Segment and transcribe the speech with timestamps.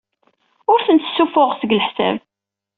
[0.71, 2.17] Ur tent-ssuffuɣeɣ seg leḥsab.